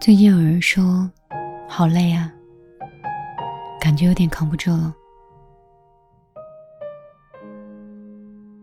[0.00, 1.10] 最近有人说，
[1.68, 2.32] 好累啊，
[3.80, 4.94] 感觉有点扛不住了。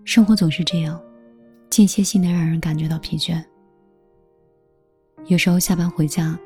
[0.05, 1.01] 生活总是这样，
[1.69, 3.43] 间歇性的让人感觉到疲倦。
[5.25, 6.37] 有时候下班回家，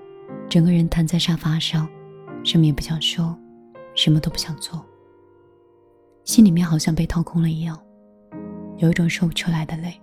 [0.50, 1.88] 整个人瘫在沙发上，
[2.44, 3.38] 什么也不想说，
[3.96, 4.84] 什么都不想做，
[6.24, 7.80] 心里面好像被掏空了一样，
[8.78, 9.94] 有一种说不出来的累。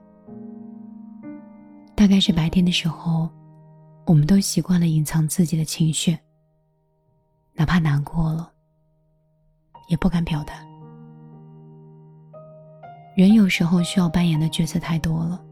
[1.95, 3.29] 大概是白天的时候，
[4.07, 6.17] 我们都习惯了隐藏自己的情绪，
[7.55, 8.49] 哪怕难过了，
[9.89, 10.55] 也不敢表达。
[13.17, 15.45] 人有时候需要扮演的角色太多了，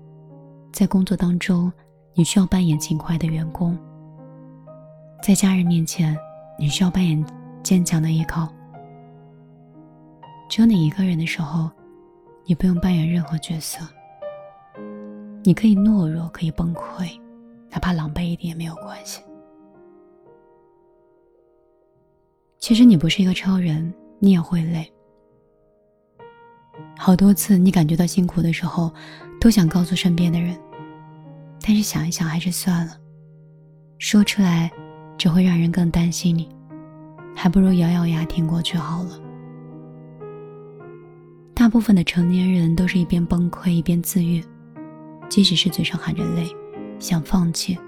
[0.73, 1.73] 在工作当中，
[2.15, 3.77] 你需要扮演勤快的员工；
[5.21, 6.17] 在家人面前，
[6.57, 7.25] 你需要扮演
[7.65, 8.49] 坚强的依靠。
[10.49, 11.69] 只有你一个人的时候，
[12.45, 13.85] 你不用扮演任何角色。
[15.43, 17.21] 你可以懦弱，可以崩溃，
[17.75, 19.21] 哪怕狼狈一点也没有关系。
[22.61, 24.89] 其实你不是一个超人，你也会累。
[26.97, 28.93] 好多次你感觉到辛苦的时候，
[29.41, 30.57] 都想告诉身边的人，
[31.61, 32.97] 但是想一想还是算了。
[33.99, 34.71] 说出来，
[35.19, 36.49] 只会让人更担心你，
[37.35, 39.21] 还不如咬咬牙挺过去好了。
[41.53, 44.43] 大部分的成年人都是一边崩溃一边自愈。
[45.29, 46.49] 即使是嘴上喊着累，
[46.99, 47.79] 想放弃，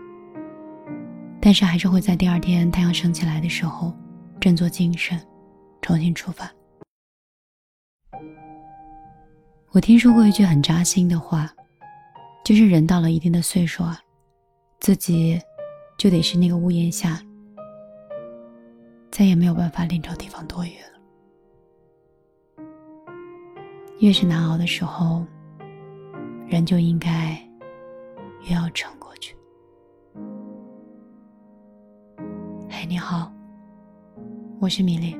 [1.41, 3.93] 但是还是会在第二天太阳升起来的时候，
[4.41, 5.19] 振作精神，
[5.81, 6.51] 重新出发。
[9.73, 11.51] 我听说过一句很扎心的话，
[12.45, 13.99] 就是人到了一定的岁数啊，
[14.81, 15.41] 自己
[15.99, 17.21] 就得是那个屋檐下，
[19.11, 22.65] 再也没有办法另找地方躲雨了。
[24.01, 25.25] 越是难熬的时候。
[26.49, 27.37] 人就应该
[28.47, 29.37] 越要撑过去。
[32.71, 33.33] 嘿，你好，
[34.61, 35.19] 我是米粒。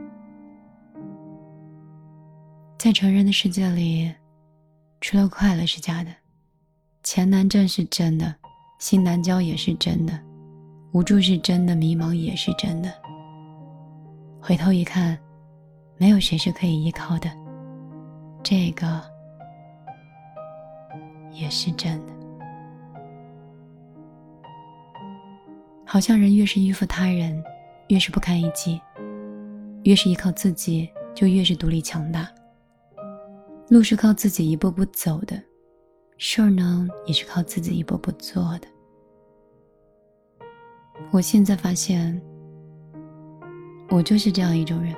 [2.79, 4.15] 在成人的世界里，
[5.01, 6.11] 除了快乐是假的，
[7.03, 8.33] 钱难挣是真的，
[8.79, 10.17] 心难交也是真的，
[10.93, 12.93] 无助是真的，迷茫也是真的。
[14.41, 15.19] 回头一看，
[15.97, 17.29] 没有谁是可以依靠的。
[18.45, 19.03] 这个。
[21.33, 22.16] 也是真的。
[25.97, 27.43] 好像人越是依附他人，
[27.89, 28.79] 越是不堪一击；
[29.85, 32.29] 越是依靠自己，就越是独立强大。
[33.71, 35.43] 路是靠自己一步步走的，
[36.19, 38.69] 事儿呢也是靠自己一步步做的。
[41.13, 42.21] 我现在发现，
[43.89, 44.95] 我就是这样一种人。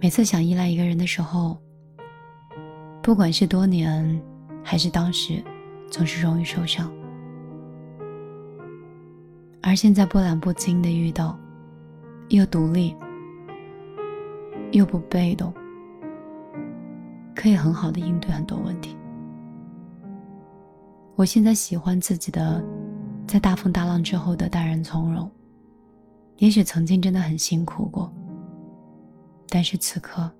[0.00, 1.56] 每次想依赖一个人的时候，
[3.00, 4.20] 不管是多年。
[4.64, 5.40] 还是当时，
[5.92, 6.92] 总是容易受伤，
[9.66, 11.38] 而现在波澜不惊的遇到，
[12.28, 12.94] 又独立，
[14.72, 15.50] 又不被动，
[17.34, 18.94] 可以很好的应对很多问题。
[21.16, 22.62] 我现在喜欢自己的，
[23.26, 25.30] 在大风大浪之后的淡然从容。
[26.36, 28.12] 也许曾经真的很辛苦过，
[29.48, 30.30] 但是此刻，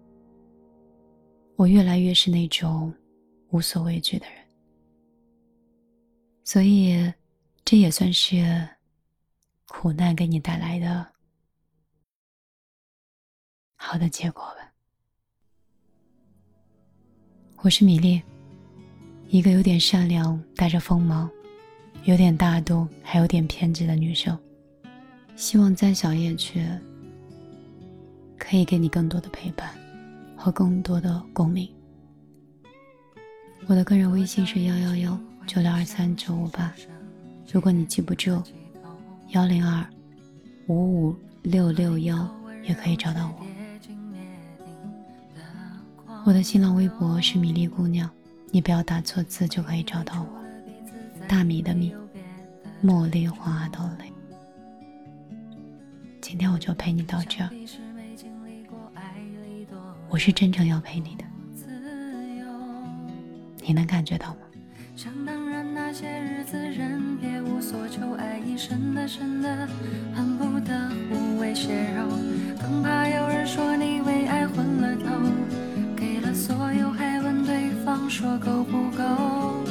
[1.57, 2.93] 我越来越是那种。
[3.51, 4.35] 无所畏惧的人，
[6.43, 7.13] 所以
[7.65, 8.69] 这也算是
[9.77, 11.05] 苦难给你带来的
[13.75, 14.73] 好的结果吧。
[17.57, 18.23] 我是米粒，
[19.29, 21.29] 一个有点善良、带着锋芒、
[22.05, 24.39] 有点大度、还有点偏执的女生。
[25.35, 26.65] 希望在小夜曲
[28.39, 29.77] 可以给你更多的陪伴
[30.37, 31.69] 和更多的共鸣。
[33.67, 36.73] 我的个人微信是幺幺幺九六二三九五八，
[37.53, 38.41] 如果你记不住，
[39.29, 39.85] 幺零二
[40.69, 42.29] 五五六六幺
[42.63, 43.45] 也可以找到我。
[46.25, 48.09] 我的新浪微博是米粒姑娘，
[48.51, 50.29] 你不要打错字就可以找到我。
[51.29, 51.95] 大米的米，
[52.83, 54.11] 茉莉花的蕾。
[56.21, 57.45] 今天我就陪你到这，
[60.09, 61.25] 我是真诚要陪你的。
[63.67, 64.44] 你能感觉到吗？
[64.97, 69.69] 想当然那些日子，人别无所求，爱意深的深的，
[70.15, 70.73] 恨不得
[71.11, 72.07] 无谓血肉。
[72.63, 75.11] 更怕有人说你为爱昏了头，
[75.97, 79.65] 给了所有还问对方说够不够。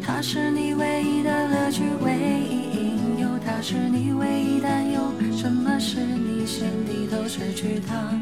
[0.00, 5.00] 他是你唯一的乐趣，唯一引诱，他是你唯一担忧。
[5.32, 8.16] 什么是你心底都失去他，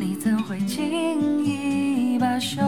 [0.00, 2.60] 你怎会轻易罢休？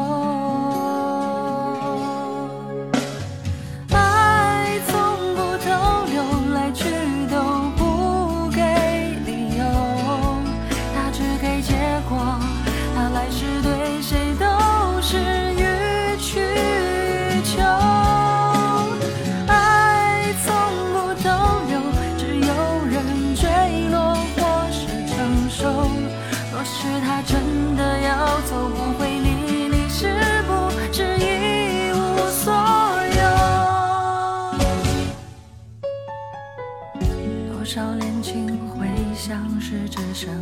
[37.66, 40.32] 少恋情会像是只剩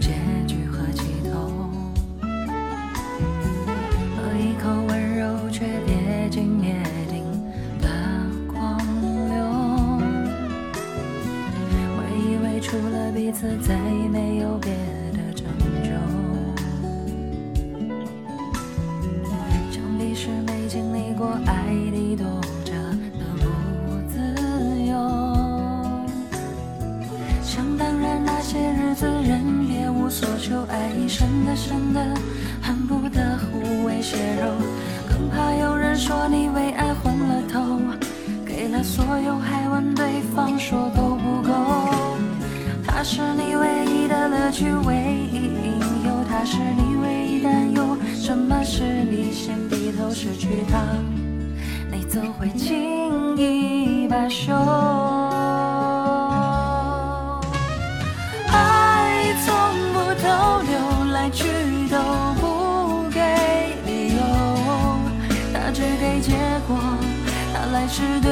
[0.00, 0.10] 结
[0.44, 1.70] 局和起头，
[4.16, 6.74] 喝一口温柔却跌进灭
[7.08, 7.22] 顶
[7.80, 7.88] 的
[8.52, 8.76] 狂
[9.28, 9.36] 流。
[11.96, 13.78] 我以为除了彼此再
[14.10, 14.74] 没有别
[36.06, 37.80] 说你为爱昏了头，
[38.44, 41.50] 给了所有还问对方说够不够。
[42.86, 44.94] 他是你唯一的乐趣，唯
[45.32, 47.96] 一引诱，他是你唯一担忧。
[48.14, 50.78] 什么是你先低头失去他，
[51.90, 54.52] 你总会轻易罢休？
[67.96, 68.23] 是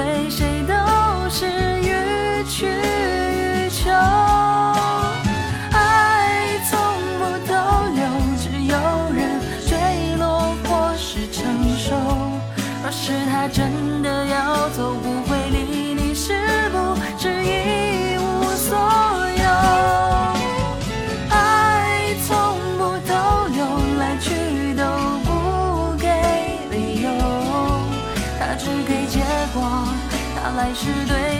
[30.83, 31.32] 是，对